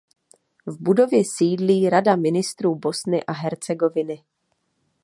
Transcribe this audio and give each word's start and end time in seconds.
V 0.65 0.77
budově 0.81 1.23
sídlí 1.37 1.89
Rada 1.89 2.15
ministrů 2.15 2.75
Bosny 2.75 3.23
a 3.23 3.31
Hercegoviny. 3.33 4.23